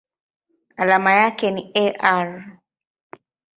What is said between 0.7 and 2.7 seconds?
Alama yake ni Ar.